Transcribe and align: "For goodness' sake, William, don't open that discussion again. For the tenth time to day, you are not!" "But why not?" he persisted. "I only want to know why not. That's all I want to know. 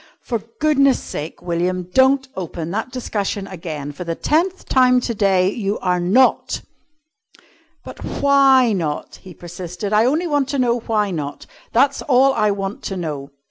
"For 0.23 0.39
goodness' 0.59 0.97
sake, 0.99 1.43
William, 1.43 1.83
don't 1.93 2.27
open 2.35 2.71
that 2.71 2.91
discussion 2.91 3.45
again. 3.45 3.91
For 3.91 4.03
the 4.03 4.15
tenth 4.15 4.65
time 4.67 4.99
to 4.99 5.13
day, 5.13 5.51
you 5.51 5.77
are 5.77 5.99
not!" 5.99 6.61
"But 7.83 8.03
why 8.03 8.73
not?" 8.73 9.17
he 9.17 9.35
persisted. 9.35 9.93
"I 9.93 10.05
only 10.05 10.25
want 10.25 10.49
to 10.49 10.57
know 10.57 10.79
why 10.79 11.11
not. 11.11 11.45
That's 11.71 12.01
all 12.01 12.33
I 12.33 12.49
want 12.49 12.81
to 12.85 12.97
know. 12.97 13.29